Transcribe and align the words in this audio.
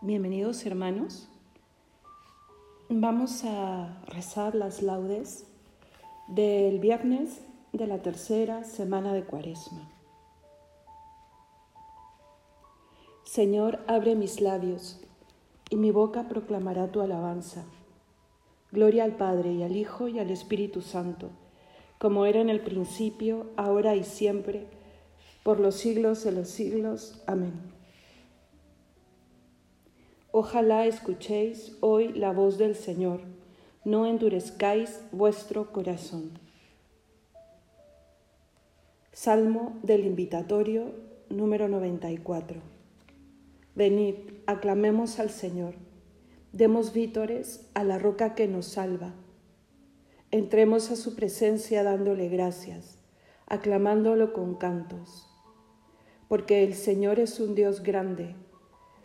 Bienvenidos 0.00 0.64
hermanos. 0.64 1.28
Vamos 2.88 3.42
a 3.44 4.00
rezar 4.06 4.54
las 4.54 4.80
laudes 4.80 5.44
del 6.28 6.78
viernes 6.78 7.40
de 7.72 7.88
la 7.88 8.00
tercera 8.00 8.62
semana 8.62 9.12
de 9.12 9.24
Cuaresma. 9.24 9.90
Señor, 13.24 13.80
abre 13.88 14.14
mis 14.14 14.40
labios 14.40 15.00
y 15.68 15.74
mi 15.74 15.90
boca 15.90 16.28
proclamará 16.28 16.92
tu 16.92 17.00
alabanza. 17.00 17.64
Gloria 18.70 19.02
al 19.02 19.16
Padre 19.16 19.52
y 19.52 19.64
al 19.64 19.74
Hijo 19.74 20.06
y 20.06 20.20
al 20.20 20.30
Espíritu 20.30 20.80
Santo, 20.80 21.30
como 21.98 22.24
era 22.24 22.40
en 22.40 22.50
el 22.50 22.60
principio, 22.60 23.46
ahora 23.56 23.96
y 23.96 24.04
siempre, 24.04 24.68
por 25.42 25.58
los 25.58 25.74
siglos 25.74 26.22
de 26.22 26.30
los 26.30 26.46
siglos. 26.46 27.20
Amén. 27.26 27.77
Ojalá 30.40 30.86
escuchéis 30.86 31.76
hoy 31.80 32.12
la 32.12 32.30
voz 32.30 32.58
del 32.58 32.76
Señor, 32.76 33.22
no 33.84 34.06
endurezcáis 34.06 35.00
vuestro 35.10 35.72
corazón. 35.72 36.30
Salmo 39.10 39.80
del 39.82 40.06
invitatorio 40.06 40.92
número 41.28 41.66
94. 41.66 42.60
Venid, 43.74 44.14
aclamemos 44.46 45.18
al 45.18 45.30
Señor, 45.30 45.74
demos 46.52 46.92
vítores 46.92 47.68
a 47.74 47.82
la 47.82 47.98
roca 47.98 48.36
que 48.36 48.46
nos 48.46 48.66
salva. 48.66 49.14
Entremos 50.30 50.92
a 50.92 50.94
su 50.94 51.16
presencia 51.16 51.82
dándole 51.82 52.28
gracias, 52.28 53.00
aclamándolo 53.48 54.32
con 54.32 54.54
cantos. 54.54 55.26
Porque 56.28 56.62
el 56.62 56.74
Señor 56.74 57.18
es 57.18 57.40
un 57.40 57.56
Dios 57.56 57.82
grande 57.82 58.36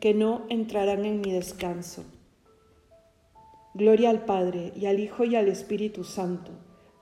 que 0.00 0.14
no 0.14 0.44
entrarán 0.48 1.04
en 1.04 1.20
mi 1.20 1.32
descanso. 1.32 2.04
Gloria 3.74 4.10
al 4.10 4.24
Padre 4.24 4.72
y 4.76 4.86
al 4.86 5.00
Hijo 5.00 5.24
y 5.24 5.36
al 5.36 5.48
Espíritu 5.48 6.04
Santo, 6.04 6.52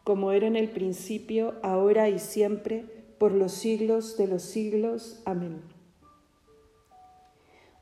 como 0.05 0.33
era 0.33 0.47
en 0.47 0.57
el 0.57 0.71
principio, 0.71 1.55
ahora 1.63 2.09
y 2.09 2.19
siempre, 2.19 2.85
por 3.19 3.33
los 3.33 3.53
siglos 3.53 4.17
de 4.17 4.27
los 4.27 4.43
siglos. 4.43 5.23
Amén. 5.25 5.63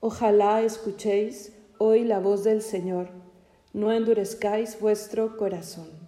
Ojalá 0.00 0.62
escuchéis 0.62 1.52
hoy 1.78 2.04
la 2.04 2.20
voz 2.20 2.44
del 2.44 2.62
Señor, 2.62 3.08
no 3.72 3.90
endurezcáis 3.90 4.78
vuestro 4.80 5.36
corazón. 5.36 6.03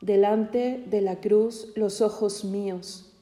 Delante 0.00 0.82
de 0.86 1.02
la 1.02 1.20
cruz 1.20 1.68
los 1.76 2.00
ojos 2.00 2.44
míos. 2.44 3.12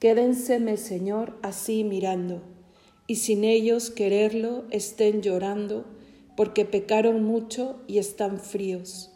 Quédenseme, 0.00 0.76
Señor, 0.76 1.38
así 1.42 1.84
mirando, 1.84 2.42
y 3.06 3.16
sin 3.16 3.44
ellos 3.44 3.90
quererlo 3.90 4.64
estén 4.70 5.22
llorando, 5.22 5.84
porque 6.36 6.64
pecaron 6.64 7.22
mucho 7.22 7.76
y 7.86 7.98
están 7.98 8.40
fríos. 8.40 9.12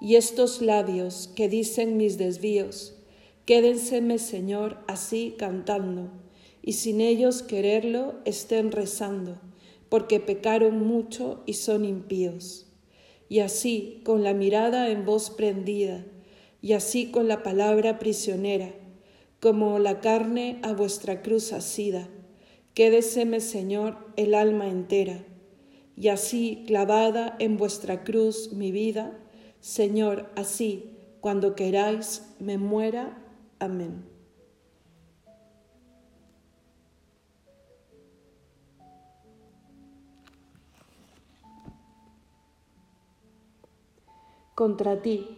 Y 0.00 0.16
estos 0.16 0.62
labios 0.62 1.28
que 1.36 1.48
dicen 1.48 1.96
mis 1.96 2.16
desvíos, 2.16 2.96
quédenseme, 3.44 4.18
Señor, 4.18 4.78
así 4.86 5.34
cantando, 5.38 6.10
y 6.62 6.72
sin 6.74 7.00
ellos 7.00 7.42
quererlo 7.42 8.14
estén 8.24 8.72
rezando, 8.72 9.38
porque 9.90 10.20
pecaron 10.20 10.86
mucho 10.86 11.42
y 11.44 11.54
son 11.54 11.84
impíos. 11.84 12.66
Y 13.28 13.40
así, 13.40 14.00
con 14.04 14.24
la 14.24 14.32
mirada 14.32 14.88
en 14.88 15.04
voz 15.04 15.28
prendida, 15.28 16.04
y 16.60 16.72
así 16.72 17.10
con 17.10 17.28
la 17.28 17.42
palabra 17.42 17.98
prisionera, 17.98 18.70
como 19.40 19.78
la 19.78 20.00
carne 20.00 20.58
a 20.62 20.72
vuestra 20.72 21.22
cruz 21.22 21.52
asida. 21.52 22.08
Quédeseme, 22.74 23.40
Señor, 23.40 23.96
el 24.16 24.34
alma 24.34 24.68
entera, 24.68 25.24
y 25.96 26.08
así 26.08 26.64
clavada 26.66 27.36
en 27.38 27.56
vuestra 27.56 28.04
cruz 28.04 28.52
mi 28.52 28.70
vida, 28.72 29.18
Señor, 29.60 30.30
así, 30.36 30.96
cuando 31.20 31.54
queráis, 31.54 32.34
me 32.38 32.58
muera. 32.58 33.18
Amén. 33.58 34.04
Contra 44.54 45.02
ti, 45.02 45.37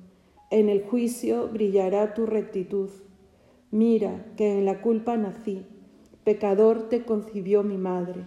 en 0.51 0.67
el 0.67 0.83
juicio 0.83 1.47
brillará 1.47 2.13
tu 2.13 2.25
rectitud. 2.25 2.89
Mira 3.71 4.25
que 4.35 4.57
en 4.57 4.65
la 4.65 4.81
culpa 4.81 5.15
nací, 5.15 5.65
pecador 6.25 6.89
te 6.89 7.05
concibió 7.05 7.63
mi 7.63 7.77
madre. 7.77 8.25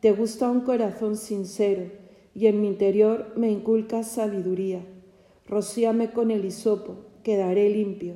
Te 0.00 0.10
gusta 0.10 0.50
un 0.50 0.62
corazón 0.62 1.16
sincero 1.16 1.84
y 2.34 2.48
en 2.48 2.60
mi 2.60 2.66
interior 2.66 3.32
me 3.36 3.52
inculcas 3.52 4.10
sabiduría. 4.10 4.84
Rocíame 5.46 6.10
con 6.10 6.32
el 6.32 6.44
hisopo, 6.44 6.96
quedaré 7.22 7.70
limpio. 7.70 8.14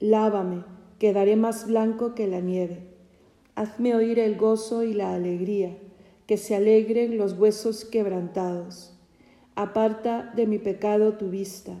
Lávame, 0.00 0.64
quedaré 0.98 1.36
más 1.36 1.68
blanco 1.68 2.16
que 2.16 2.26
la 2.26 2.40
nieve. 2.40 2.88
Hazme 3.54 3.94
oír 3.94 4.18
el 4.18 4.36
gozo 4.36 4.82
y 4.82 4.94
la 4.94 5.14
alegría, 5.14 5.78
que 6.26 6.36
se 6.36 6.56
alegren 6.56 7.18
los 7.18 7.38
huesos 7.38 7.84
quebrantados. 7.84 8.98
Aparta 9.54 10.32
de 10.34 10.48
mi 10.48 10.58
pecado 10.58 11.12
tu 11.12 11.30
vista 11.30 11.80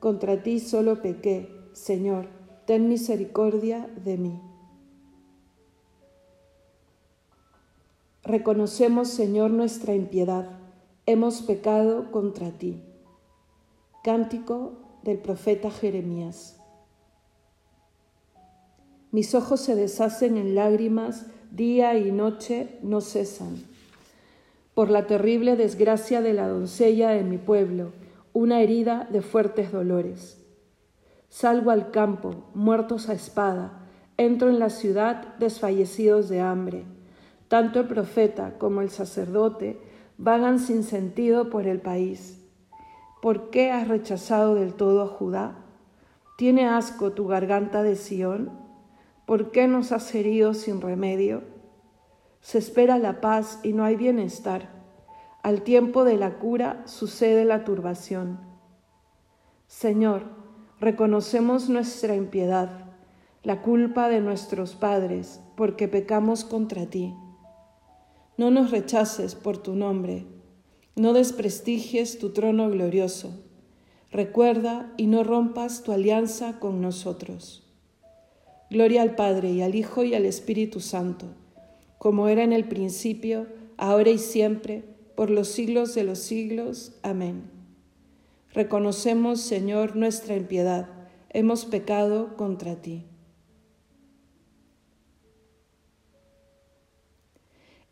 contra 0.00 0.42
ti 0.42 0.60
solo 0.60 1.02
pequé, 1.02 1.70
Señor 1.72 2.36
ten 2.66 2.88
misericordia 2.88 3.88
de 4.04 4.18
mí. 4.18 4.40
Reconocemos, 8.24 9.08
Señor, 9.08 9.52
nuestra 9.52 9.94
impiedad. 9.94 10.58
Hemos 11.06 11.42
pecado 11.42 12.10
contra 12.10 12.50
ti. 12.50 12.82
Cántico 14.02 14.72
del 15.04 15.18
profeta 15.18 15.70
Jeremías. 15.70 16.60
Mis 19.12 19.34
ojos 19.36 19.60
se 19.60 19.76
deshacen 19.76 20.36
en 20.36 20.56
lágrimas, 20.56 21.26
día 21.52 21.96
y 21.96 22.10
noche 22.10 22.80
no 22.82 23.00
cesan. 23.00 23.62
Por 24.74 24.90
la 24.90 25.06
terrible 25.06 25.54
desgracia 25.54 26.20
de 26.20 26.32
la 26.32 26.48
doncella 26.48 27.10
de 27.10 27.22
mi 27.22 27.38
pueblo, 27.38 27.92
una 28.36 28.60
herida 28.60 29.08
de 29.10 29.22
fuertes 29.22 29.72
dolores. 29.72 30.46
Salgo 31.30 31.70
al 31.70 31.90
campo, 31.90 32.50
muertos 32.52 33.08
a 33.08 33.14
espada, 33.14 33.88
entro 34.18 34.50
en 34.50 34.58
la 34.58 34.68
ciudad 34.68 35.34
desfallecidos 35.38 36.28
de 36.28 36.42
hambre. 36.42 36.84
Tanto 37.48 37.80
el 37.80 37.86
profeta 37.86 38.58
como 38.58 38.82
el 38.82 38.90
sacerdote 38.90 39.80
vagan 40.18 40.58
sin 40.58 40.82
sentido 40.82 41.48
por 41.48 41.66
el 41.66 41.80
país. 41.80 42.46
¿Por 43.22 43.48
qué 43.48 43.70
has 43.70 43.88
rechazado 43.88 44.54
del 44.54 44.74
todo 44.74 45.00
a 45.00 45.06
Judá? 45.06 45.56
¿Tiene 46.36 46.68
asco 46.68 47.12
tu 47.12 47.26
garganta 47.26 47.82
de 47.82 47.96
Sión? 47.96 48.50
¿Por 49.24 49.50
qué 49.50 49.66
nos 49.66 49.92
has 49.92 50.14
herido 50.14 50.52
sin 50.52 50.82
remedio? 50.82 51.42
Se 52.42 52.58
espera 52.58 52.98
la 52.98 53.22
paz 53.22 53.60
y 53.62 53.72
no 53.72 53.82
hay 53.82 53.96
bienestar. 53.96 54.75
Al 55.46 55.62
tiempo 55.62 56.02
de 56.02 56.16
la 56.16 56.40
cura 56.40 56.82
sucede 56.86 57.44
la 57.44 57.62
turbación. 57.62 58.40
Señor, 59.68 60.24
reconocemos 60.80 61.68
nuestra 61.68 62.16
impiedad, 62.16 62.92
la 63.44 63.62
culpa 63.62 64.08
de 64.08 64.20
nuestros 64.20 64.74
padres, 64.74 65.40
porque 65.56 65.86
pecamos 65.86 66.44
contra 66.44 66.86
ti. 66.86 67.14
No 68.36 68.50
nos 68.50 68.72
rechaces 68.72 69.36
por 69.36 69.56
tu 69.58 69.76
nombre, 69.76 70.26
no 70.96 71.12
desprestigies 71.12 72.18
tu 72.18 72.30
trono 72.30 72.68
glorioso. 72.68 73.30
Recuerda 74.10 74.92
y 74.96 75.06
no 75.06 75.22
rompas 75.22 75.84
tu 75.84 75.92
alianza 75.92 76.58
con 76.58 76.80
nosotros. 76.80 77.72
Gloria 78.68 79.02
al 79.02 79.14
Padre 79.14 79.52
y 79.52 79.62
al 79.62 79.76
Hijo 79.76 80.02
y 80.02 80.16
al 80.16 80.24
Espíritu 80.24 80.80
Santo, 80.80 81.26
como 81.98 82.26
era 82.26 82.42
en 82.42 82.52
el 82.52 82.64
principio, 82.66 83.46
ahora 83.76 84.10
y 84.10 84.18
siempre, 84.18 84.95
por 85.16 85.30
los 85.30 85.48
siglos 85.48 85.94
de 85.94 86.04
los 86.04 86.20
siglos. 86.20 86.92
Amén. 87.02 87.50
Reconocemos, 88.52 89.40
Señor, 89.40 89.96
nuestra 89.96 90.36
impiedad. 90.36 90.88
Hemos 91.30 91.64
pecado 91.64 92.36
contra 92.36 92.76
ti. 92.80 93.04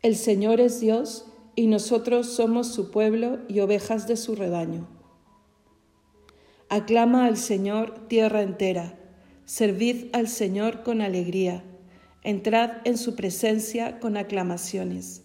El 0.01 0.15
Señor 0.15 0.61
es 0.61 0.79
Dios 0.79 1.25
y 1.55 1.67
nosotros 1.67 2.27
somos 2.27 2.67
su 2.67 2.91
pueblo 2.91 3.39
y 3.47 3.59
ovejas 3.59 4.07
de 4.07 4.17
su 4.17 4.35
rebaño. 4.35 4.87
Aclama 6.69 7.25
al 7.25 7.37
Señor 7.37 8.07
tierra 8.07 8.41
entera, 8.41 8.99
servid 9.45 10.07
al 10.13 10.27
Señor 10.27 10.83
con 10.83 11.01
alegría, 11.01 11.63
entrad 12.23 12.85
en 12.85 12.97
su 12.97 13.15
presencia 13.15 13.99
con 13.99 14.17
aclamaciones. 14.17 15.24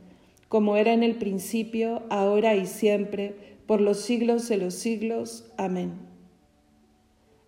como 0.51 0.75
era 0.75 0.91
en 0.91 1.01
el 1.01 1.15
principio, 1.15 2.03
ahora 2.09 2.57
y 2.57 2.65
siempre, 2.65 3.55
por 3.67 3.79
los 3.79 4.01
siglos 4.01 4.49
de 4.49 4.57
los 4.57 4.73
siglos. 4.73 5.49
Amén. 5.55 5.93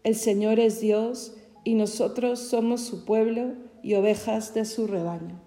El 0.05 0.15
Señor 0.15 0.57
es 0.61 0.79
Dios 0.79 1.35
y 1.65 1.73
nosotros 1.73 2.39
somos 2.39 2.79
su 2.79 3.03
pueblo 3.03 3.55
y 3.81 3.95
ovejas 3.95 4.53
de 4.53 4.63
su 4.63 4.87
rebaño. 4.87 5.41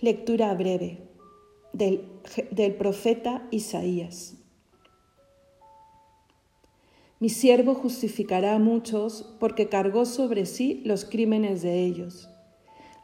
Lectura 0.00 0.54
breve 0.54 1.02
del, 1.74 2.08
del 2.52 2.74
profeta 2.74 3.46
Isaías. 3.50 4.35
Mi 7.18 7.30
siervo 7.30 7.74
justificará 7.74 8.56
a 8.56 8.58
muchos 8.58 9.34
porque 9.40 9.70
cargó 9.70 10.04
sobre 10.04 10.44
sí 10.44 10.82
los 10.84 11.06
crímenes 11.06 11.62
de 11.62 11.82
ellos. 11.82 12.28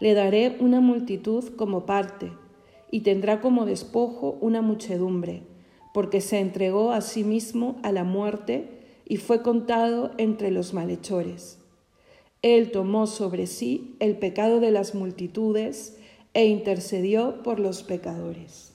Le 0.00 0.12
daré 0.12 0.57
una 0.61 0.81
multitud 0.83 1.54
como 1.57 1.87
parte 1.87 2.31
y 2.90 3.00
tendrá 3.00 3.40
como 3.40 3.64
despojo 3.64 4.37
una 4.42 4.61
muchedumbre, 4.61 5.45
porque 5.95 6.21
se 6.21 6.40
entregó 6.40 6.92
a 6.92 7.00
sí 7.00 7.25
mismo 7.25 7.81
a 7.83 7.90
la 7.90 8.04
muerte 8.04 8.69
y 9.07 9.16
fue 9.16 9.40
contado 9.40 10.11
entre 10.19 10.50
los 10.50 10.75
malhechores. 10.75 11.59
Él 12.42 12.71
tomó 12.71 13.07
sobre 13.07 13.47
sí 13.47 13.97
el 13.99 14.19
pecado 14.19 14.61
de 14.61 14.73
las 14.73 14.95
multitudes 14.95 15.97
e 16.35 16.45
intercedió 16.45 17.42
por 17.42 17.61
los 17.61 17.83
pecadores. 17.83 18.72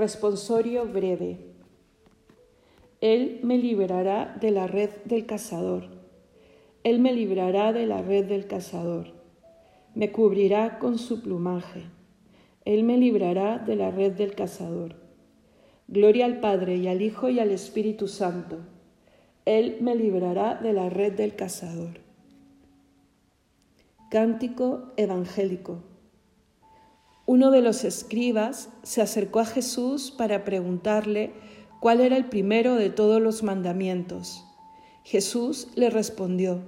Responsorio 0.00 0.86
breve. 0.86 1.36
Él 3.02 3.40
me 3.42 3.58
liberará 3.58 4.34
de 4.40 4.50
la 4.50 4.66
red 4.66 4.88
del 5.04 5.26
cazador. 5.26 5.88
Él 6.84 7.00
me 7.00 7.12
librará 7.12 7.74
de 7.74 7.84
la 7.84 8.00
red 8.00 8.24
del 8.24 8.46
cazador. 8.46 9.08
Me 9.94 10.10
cubrirá 10.10 10.78
con 10.78 10.96
su 10.96 11.20
plumaje. 11.20 11.82
Él 12.64 12.82
me 12.82 12.96
librará 12.96 13.58
de 13.58 13.76
la 13.76 13.90
red 13.90 14.12
del 14.12 14.34
cazador. 14.34 14.94
Gloria 15.86 16.24
al 16.24 16.40
Padre 16.40 16.76
y 16.76 16.88
al 16.88 17.02
Hijo 17.02 17.28
y 17.28 17.38
al 17.38 17.50
Espíritu 17.50 18.08
Santo. 18.08 18.60
Él 19.44 19.76
me 19.82 19.94
librará 19.96 20.54
de 20.54 20.72
la 20.72 20.88
red 20.88 21.12
del 21.12 21.36
cazador. 21.36 22.00
Cántico 24.10 24.92
evangélico. 24.96 25.89
Uno 27.32 27.52
de 27.52 27.60
los 27.60 27.84
escribas 27.84 28.70
se 28.82 29.00
acercó 29.00 29.38
a 29.38 29.44
Jesús 29.44 30.10
para 30.10 30.44
preguntarle 30.44 31.32
cuál 31.78 32.00
era 32.00 32.16
el 32.16 32.24
primero 32.24 32.74
de 32.74 32.90
todos 32.90 33.22
los 33.22 33.44
mandamientos. 33.44 34.44
Jesús 35.04 35.68
le 35.76 35.90
respondió, 35.90 36.58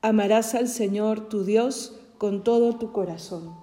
Amarás 0.00 0.56
al 0.56 0.66
Señor 0.66 1.28
tu 1.28 1.44
Dios 1.44 2.00
con 2.18 2.42
todo 2.42 2.80
tu 2.80 2.90
corazón. 2.90 3.54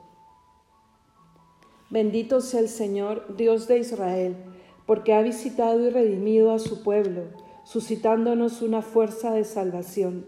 Bendito 1.89 2.39
sea 2.39 2.61
el 2.61 2.69
Señor, 2.69 3.35
Dios 3.35 3.67
de 3.67 3.79
Israel, 3.79 4.37
porque 4.85 5.13
ha 5.13 5.21
visitado 5.21 5.85
y 5.85 5.89
redimido 5.89 6.53
a 6.53 6.59
su 6.59 6.83
pueblo, 6.83 7.23
suscitándonos 7.65 8.61
una 8.61 8.81
fuerza 8.81 9.33
de 9.33 9.43
salvación 9.43 10.25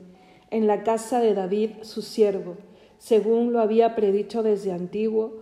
en 0.50 0.68
la 0.68 0.84
casa 0.84 1.22
de 1.22 1.34
David, 1.34 1.70
su 1.84 2.02
siervo 2.02 2.58
según 3.02 3.52
lo 3.52 3.62
había 3.62 3.96
predicho 3.96 4.44
desde 4.44 4.72
antiguo 4.72 5.42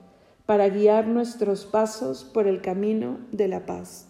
para 0.45 0.69
guiar 0.69 1.07
nuestros 1.07 1.65
pasos 1.65 2.23
por 2.23 2.47
el 2.47 2.61
camino 2.61 3.19
de 3.31 3.47
la 3.47 3.65
paz. 3.65 4.07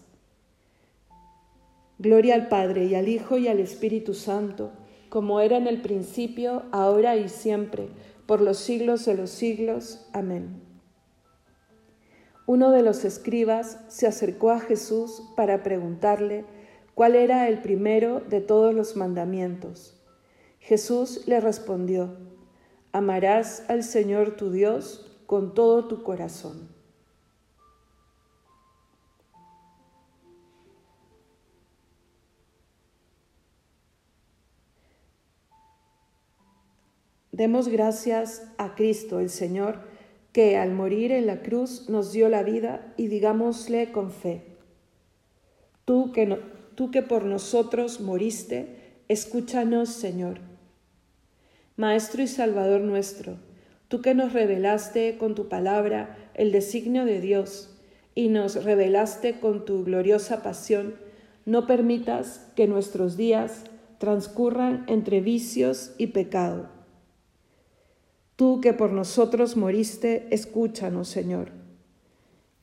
Gloria 1.98 2.34
al 2.34 2.48
Padre 2.48 2.86
y 2.86 2.94
al 2.94 3.08
Hijo 3.08 3.38
y 3.38 3.48
al 3.48 3.60
Espíritu 3.60 4.14
Santo, 4.14 4.72
como 5.08 5.40
era 5.40 5.56
en 5.56 5.66
el 5.66 5.82
principio, 5.82 6.64
ahora 6.72 7.16
y 7.16 7.28
siempre, 7.28 7.88
por 8.26 8.40
los 8.40 8.58
siglos 8.58 9.04
de 9.04 9.14
los 9.14 9.30
siglos. 9.30 10.08
Amén. 10.12 10.62
Uno 12.46 12.70
de 12.70 12.82
los 12.82 13.04
escribas 13.04 13.78
se 13.88 14.06
acercó 14.06 14.50
a 14.50 14.58
Jesús 14.58 15.22
para 15.36 15.62
preguntarle 15.62 16.44
cuál 16.94 17.14
era 17.14 17.46
el 17.48 17.60
primero 17.60 18.20
de 18.20 18.40
todos 18.40 18.74
los 18.74 18.96
mandamientos. 18.96 20.02
Jesús 20.58 21.26
le 21.26 21.40
respondió, 21.40 22.16
amarás 22.90 23.64
al 23.68 23.84
Señor 23.84 24.36
tu 24.36 24.50
Dios 24.50 25.11
con 25.32 25.54
todo 25.54 25.86
tu 25.86 26.02
corazón. 26.02 26.68
Demos 37.30 37.68
gracias 37.68 38.46
a 38.58 38.74
Cristo 38.74 39.20
el 39.20 39.30
Señor, 39.30 39.80
que 40.34 40.58
al 40.58 40.72
morir 40.72 41.12
en 41.12 41.26
la 41.26 41.40
cruz 41.40 41.88
nos 41.88 42.12
dio 42.12 42.28
la 42.28 42.42
vida 42.42 42.92
y 42.98 43.06
digámosle 43.06 43.90
con 43.90 44.10
fe, 44.10 44.58
tú 45.86 46.12
que, 46.12 46.42
tú 46.74 46.90
que 46.90 47.00
por 47.00 47.24
nosotros 47.24 48.02
moriste, 48.02 49.00
escúchanos 49.08 49.88
Señor 49.88 50.40
Maestro 51.76 52.22
y 52.22 52.28
Salvador 52.28 52.82
nuestro, 52.82 53.38
tú 53.92 54.00
que 54.00 54.14
nos 54.14 54.32
revelaste 54.32 55.18
con 55.18 55.34
tu 55.34 55.50
palabra 55.50 56.16
el 56.32 56.50
designio 56.50 57.04
de 57.04 57.20
Dios 57.20 57.68
y 58.14 58.28
nos 58.28 58.64
revelaste 58.64 59.38
con 59.38 59.66
tu 59.66 59.84
gloriosa 59.84 60.42
pasión, 60.42 60.94
no 61.44 61.66
permitas 61.66 62.50
que 62.56 62.66
nuestros 62.66 63.18
días 63.18 63.64
transcurran 63.98 64.86
entre 64.86 65.20
vicios 65.20 65.92
y 65.98 66.06
pecado. 66.06 66.70
Tú 68.34 68.62
que 68.62 68.72
por 68.72 68.92
nosotros 68.92 69.58
moriste, 69.58 70.26
escúchanos, 70.30 71.08
Señor. 71.08 71.50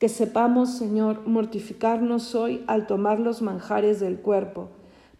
Que 0.00 0.08
sepamos, 0.08 0.78
Señor, 0.78 1.28
mortificarnos 1.28 2.34
hoy 2.34 2.64
al 2.66 2.88
tomar 2.88 3.20
los 3.20 3.40
manjares 3.40 4.00
del 4.00 4.18
cuerpo, 4.18 4.70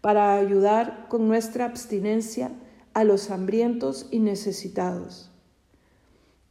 para 0.01 0.35
ayudar 0.35 1.05
con 1.07 1.29
nuestra 1.29 1.63
abstinencia 1.63 2.51
a 2.93 3.05
los 3.05 3.31
hambrientos 3.31 4.07
y 4.11 4.19
necesitados. 4.19 5.30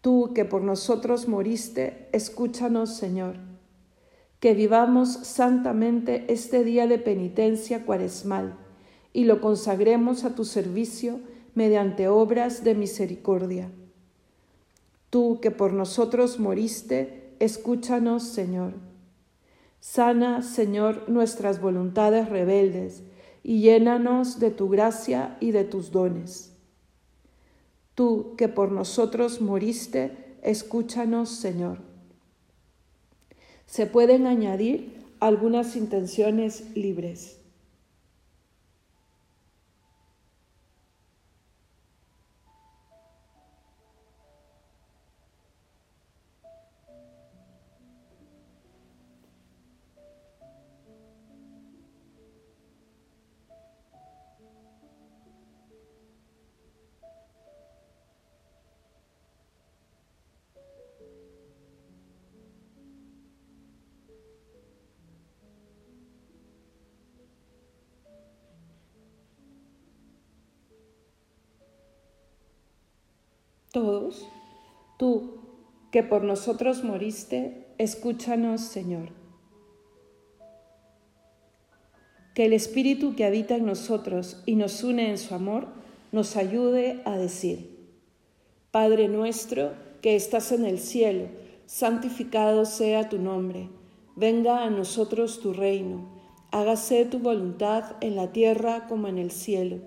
Tú 0.01 0.33
que 0.35 0.45
por 0.45 0.63
nosotros 0.63 1.29
moriste, 1.29 2.09
escúchanos, 2.13 2.97
Señor. 2.97 3.37
Que 4.41 4.55
vivamos 4.55 5.13
santamente 5.13 6.25
este 6.33 6.65
día 6.65 6.87
de 6.87 6.99
penitencia 6.99 7.85
cuaresmal 7.85 8.57
y 9.13 9.25
lo 9.25 9.43
consagremos 9.43 10.25
a 10.25 10.35
tu 10.35 10.45
servicio 10.45 11.21
mediante 11.55 12.09
obras 12.09 12.65
de 12.65 12.75
misericordia. 12.75 13.71
Tú 15.11 15.41
que 15.43 15.51
por 15.51 15.75
nosotros 15.75 16.39
moriste, 16.39 17.35
escúchanos, 17.39 18.23
Señor. 18.23 18.75
Sana, 19.81 20.43
Señor, 20.43 21.09
nuestras 21.09 21.61
voluntades 21.61 22.29
rebeldes 22.29 23.03
y 23.43 23.61
llénanos 23.61 24.39
de 24.39 24.51
tu 24.51 24.69
gracia 24.69 25.37
y 25.41 25.51
de 25.51 25.65
tus 25.65 25.91
dones. 25.91 26.50
Tú 27.95 28.35
que 28.37 28.49
por 28.49 28.71
nosotros 28.73 29.41
moriste, 29.41 30.37
escúchanos, 30.43 31.29
Señor. 31.29 31.79
Se 33.67 33.87
pueden 33.87 34.27
añadir 34.27 35.05
algunas 35.21 35.77
intenciones 35.77 36.75
libres. 36.75 37.40
Todos, 73.73 74.29
tú 74.99 75.39
que 75.91 76.03
por 76.03 76.23
nosotros 76.23 76.85
moriste, 76.85 77.67
escúchanos, 77.79 78.61
Señor. 78.61 79.11
Que 82.35 82.47
el 82.47 82.53
Espíritu 82.53 83.17
que 83.17 83.25
habita 83.25 83.57
en 83.57 83.67
nosotros 83.67 84.43
y 84.47 84.55
nos 84.55 84.83
une 84.85 85.11
en 85.11 85.19
su 85.19 85.35
amor 85.35 85.69
nos 86.13 86.37
ayude 86.37 87.03
a 87.05 87.17
decir, 87.17 87.79
Padre 88.71 89.09
nuestro 89.09 89.73
que 90.01 90.17
estás 90.17 90.53
en 90.53 90.65
el 90.65 90.79
cielo, 90.79 91.27
santificado 91.67 92.65
sea 92.65 93.09
tu 93.09 93.19
nombre, 93.19 93.69
venga 94.17 94.65
a 94.65 94.71
nosotros 94.71 95.41
tu 95.41 95.53
reino, 95.53 96.09
hágase 96.51 97.05
tu 97.05 97.19
voluntad 97.19 97.97
en 98.01 98.17
la 98.17 98.33
tierra 98.33 98.87
como 98.89 99.09
en 99.09 99.19
el 99.19 99.31
cielo. 99.31 99.79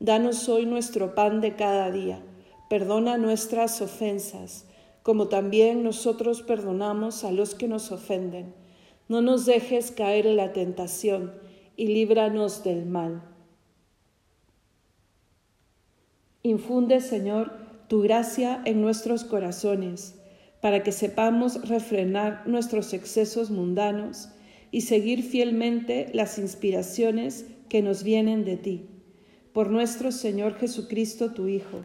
Danos 0.00 0.48
hoy 0.48 0.66
nuestro 0.66 1.14
pan 1.14 1.40
de 1.40 1.54
cada 1.54 1.90
día 1.90 2.22
Perdona 2.72 3.18
nuestras 3.18 3.82
ofensas, 3.82 4.64
como 5.02 5.28
también 5.28 5.84
nosotros 5.84 6.40
perdonamos 6.40 7.22
a 7.22 7.30
los 7.30 7.54
que 7.54 7.68
nos 7.68 7.92
ofenden. 7.92 8.54
No 9.10 9.20
nos 9.20 9.44
dejes 9.44 9.90
caer 9.90 10.26
en 10.26 10.38
la 10.38 10.54
tentación 10.54 11.34
y 11.76 11.88
líbranos 11.88 12.64
del 12.64 12.86
mal. 12.86 13.24
Infunde, 16.42 17.02
Señor, 17.02 17.52
tu 17.88 18.00
gracia 18.00 18.62
en 18.64 18.80
nuestros 18.80 19.24
corazones, 19.24 20.14
para 20.62 20.82
que 20.82 20.92
sepamos 20.92 21.68
refrenar 21.68 22.48
nuestros 22.48 22.94
excesos 22.94 23.50
mundanos 23.50 24.30
y 24.70 24.80
seguir 24.80 25.24
fielmente 25.24 26.08
las 26.14 26.38
inspiraciones 26.38 27.44
que 27.68 27.82
nos 27.82 28.02
vienen 28.02 28.46
de 28.46 28.56
ti. 28.56 28.86
Por 29.52 29.68
nuestro 29.68 30.10
Señor 30.10 30.54
Jesucristo, 30.54 31.34
tu 31.34 31.48
Hijo, 31.48 31.84